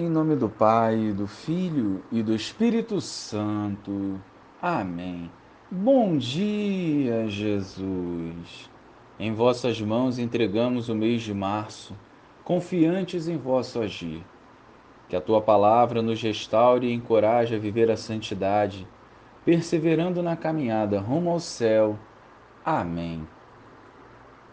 Em 0.00 0.08
nome 0.08 0.36
do 0.36 0.48
Pai, 0.48 1.12
do 1.12 1.26
Filho 1.26 2.04
e 2.12 2.22
do 2.22 2.32
Espírito 2.32 3.00
Santo. 3.00 4.20
Amém. 4.62 5.28
Bom 5.68 6.16
dia, 6.16 7.28
Jesus. 7.28 8.70
Em 9.18 9.34
vossas 9.34 9.80
mãos 9.80 10.20
entregamos 10.20 10.88
o 10.88 10.94
mês 10.94 11.22
de 11.22 11.34
março, 11.34 11.96
confiantes 12.44 13.26
em 13.26 13.36
vosso 13.36 13.80
agir. 13.80 14.24
Que 15.08 15.16
a 15.16 15.20
tua 15.20 15.42
palavra 15.42 16.00
nos 16.00 16.22
restaure 16.22 16.86
e 16.86 16.94
encoraje 16.94 17.56
a 17.56 17.58
viver 17.58 17.90
a 17.90 17.96
santidade, 17.96 18.86
perseverando 19.44 20.22
na 20.22 20.36
caminhada 20.36 21.00
rumo 21.00 21.30
ao 21.30 21.40
céu. 21.40 21.98
Amém. 22.64 23.26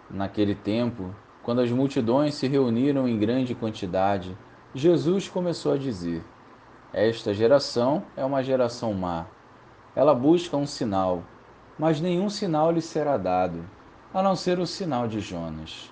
Naquele 0.10 0.56
tempo, 0.56 1.14
quando 1.44 1.62
as 1.62 1.72
multidões 1.72 2.34
se 2.34 2.48
reuniram 2.48 3.08
em 3.08 3.20
grande 3.20 3.54
quantidade, 3.54 4.36
Jesus 4.78 5.30
começou 5.30 5.72
a 5.72 5.78
dizer: 5.78 6.22
Esta 6.92 7.34
geração 7.34 8.04
é 8.14 8.26
uma 8.26 8.44
geração 8.44 8.94
má. 8.94 9.26
Ela 9.96 10.14
busca 10.14 10.58
um 10.58 10.66
sinal, 10.68 11.24
mas 11.80 12.02
nenhum 12.02 12.30
sinal 12.30 12.74
lhe 12.74 12.82
será 12.82 13.16
dado, 13.16 13.64
a 14.14 14.22
não 14.22 14.36
ser 14.36 14.60
o 14.60 14.68
sinal 14.68 15.08
de 15.08 15.22
Jonas. 15.22 15.90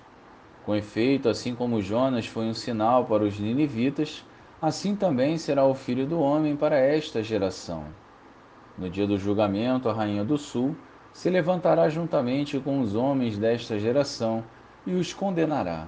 Com 0.66 0.76
efeito, 0.76 1.30
assim 1.30 1.56
como 1.56 1.82
Jonas 1.82 2.28
foi 2.28 2.44
um 2.44 2.54
sinal 2.54 3.06
para 3.06 3.24
os 3.24 3.40
ninivitas, 3.40 4.26
assim 4.62 4.98
também 4.98 5.38
será 5.38 5.64
o 5.64 5.74
filho 5.74 6.06
do 6.06 6.20
homem 6.20 6.58
para 6.58 6.78
esta 6.78 7.24
geração. 7.24 7.86
No 8.78 8.90
dia 8.90 9.08
do 9.08 9.18
julgamento, 9.18 9.88
a 9.88 9.94
rainha 9.94 10.26
do 10.26 10.38
sul 10.38 10.76
se 11.14 11.30
levantará 11.30 11.88
juntamente 11.88 12.60
com 12.60 12.82
os 12.82 12.96
homens 12.96 13.38
desta 13.38 13.80
geração 13.80 14.44
e 14.86 14.94
os 14.94 15.14
condenará 15.14 15.88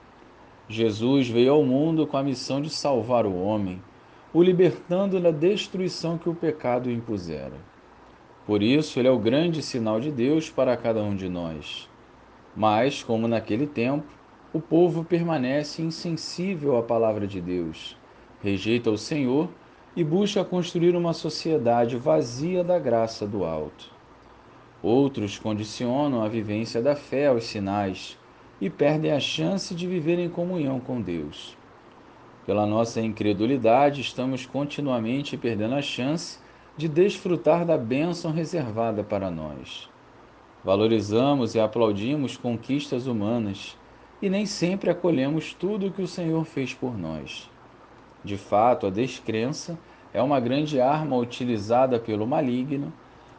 Jesus 0.71 1.27
veio 1.27 1.51
ao 1.51 1.65
mundo 1.65 2.07
com 2.07 2.15
a 2.15 2.23
missão 2.23 2.61
de 2.61 2.69
salvar 2.69 3.25
o 3.25 3.35
homem, 3.35 3.81
o 4.33 4.41
libertando 4.41 5.19
da 5.19 5.29
destruição 5.29 6.17
que 6.17 6.29
o 6.29 6.33
pecado 6.33 6.89
impusera. 6.89 7.57
Por 8.45 8.63
isso, 8.63 8.97
ele 8.97 9.09
é 9.09 9.11
o 9.11 9.19
grande 9.19 9.61
sinal 9.61 9.99
de 9.99 10.09
Deus 10.09 10.49
para 10.49 10.77
cada 10.77 11.03
um 11.03 11.13
de 11.13 11.27
nós. 11.27 11.89
Mas, 12.55 13.03
como 13.03 13.27
naquele 13.27 13.67
tempo, 13.67 14.07
o 14.53 14.61
povo 14.61 15.03
permanece 15.03 15.81
insensível 15.81 16.77
à 16.77 16.83
palavra 16.83 17.27
de 17.27 17.41
Deus, 17.41 17.97
rejeita 18.41 18.89
o 18.89 18.97
Senhor 18.97 19.49
e 19.93 20.05
busca 20.05 20.43
construir 20.43 20.95
uma 20.95 21.13
sociedade 21.13 21.97
vazia 21.97 22.63
da 22.63 22.79
graça 22.79 23.27
do 23.27 23.43
alto. 23.43 23.91
Outros 24.81 25.37
condicionam 25.37 26.23
a 26.23 26.29
vivência 26.29 26.81
da 26.81 26.95
fé 26.95 27.27
aos 27.27 27.43
sinais 27.43 28.17
e 28.61 28.69
perdem 28.69 29.11
a 29.11 29.19
chance 29.19 29.73
de 29.73 29.87
viver 29.87 30.19
em 30.19 30.29
comunhão 30.29 30.79
com 30.79 31.01
Deus. 31.01 31.57
Pela 32.45 32.67
nossa 32.67 33.01
incredulidade, 33.01 34.01
estamos 34.01 34.45
continuamente 34.45 35.35
perdendo 35.35 35.75
a 35.75 35.81
chance 35.81 36.39
de 36.77 36.87
desfrutar 36.87 37.65
da 37.65 37.77
bênção 37.77 38.31
reservada 38.31 39.03
para 39.03 39.31
nós. 39.31 39.89
Valorizamos 40.63 41.55
e 41.55 41.59
aplaudimos 41.59 42.37
conquistas 42.37 43.07
humanas 43.07 43.75
e 44.21 44.29
nem 44.29 44.45
sempre 44.45 44.91
acolhemos 44.91 45.53
tudo 45.55 45.87
o 45.87 45.91
que 45.91 46.01
o 46.03 46.07
Senhor 46.07 46.45
fez 46.45 46.73
por 46.73 46.95
nós. 46.95 47.49
De 48.23 48.37
fato, 48.37 48.85
a 48.85 48.91
descrença 48.91 49.77
é 50.13 50.21
uma 50.21 50.39
grande 50.39 50.79
arma 50.79 51.17
utilizada 51.17 51.99
pelo 51.99 52.27
maligno 52.27 52.93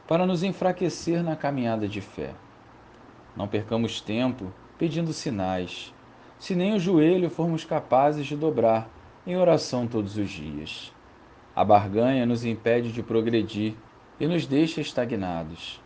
para 0.09 0.27
nos 0.27 0.43
enfraquecer 0.43 1.23
na 1.23 1.37
caminhada 1.37 1.87
de 1.87 2.01
fé. 2.01 2.35
Não 3.37 3.47
percamos 3.47 4.01
tempo 4.01 4.53
pedindo 4.79 5.13
sinais, 5.13 5.93
se 6.39 6.55
nem 6.55 6.75
o 6.75 6.81
joelho 6.81 7.31
formos 7.31 7.65
capazes 7.65 8.27
de 8.27 8.37
dobrar 8.37 8.91
em 9.27 9.37
oração 9.37 9.87
todos 9.87 10.17
os 10.17 10.31
dias. 10.31 10.93
A 11.55 11.65
barganha 11.65 12.27
nos 12.27 12.45
impede 12.45 12.91
de 12.91 13.03
progredir 13.03 13.75
e 14.19 14.27
nos 14.27 14.47
deixa 14.47 14.81
estagnados. 14.81 15.81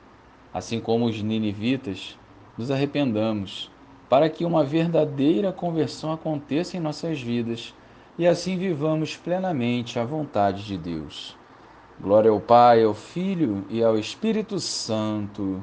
Assim 0.55 0.81
como 0.81 1.07
os 1.07 1.21
ninivitas, 1.21 2.19
nos 2.57 2.71
arrependamos, 2.71 3.71
para 4.09 4.31
que 4.31 4.45
uma 4.45 4.65
verdadeira 4.65 5.53
conversão 5.53 6.13
aconteça 6.13 6.77
em 6.77 6.81
nossas 6.81 7.21
vidas 7.21 7.75
e 8.19 8.27
assim 8.27 8.57
vivamos 8.57 9.17
plenamente 9.17 9.99
a 9.99 10.05
vontade 10.05 10.65
de 10.65 10.79
Deus. 10.79 11.37
Glória 12.01 12.31
ao 12.31 12.41
Pai, 12.41 12.83
ao 12.83 12.95
Filho 12.95 13.65
e 13.69 13.83
ao 13.83 13.99
Espírito 13.99 14.59
Santo 14.59 15.63